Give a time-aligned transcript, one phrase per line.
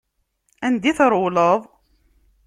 [0.65, 1.61] Anda i trewleḍ?